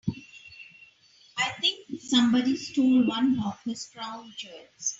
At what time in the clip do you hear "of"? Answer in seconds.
3.45-3.61